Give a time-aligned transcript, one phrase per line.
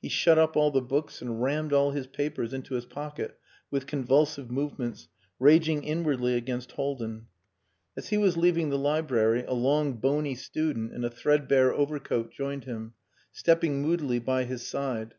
[0.00, 3.36] He shut up all the books and rammed all his papers into his pocket
[3.68, 5.08] with convulsive movements,
[5.40, 7.26] raging inwardly against Haldin.
[7.96, 12.62] As he was leaving the library a long bony student in a threadbare overcoat joined
[12.62, 12.94] him,
[13.32, 15.14] stepping moodily by his side.